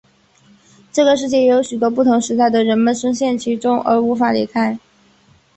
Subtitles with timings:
[0.91, 4.79] 这个世界也有许多不同时代的人们身陷其中而无法离开。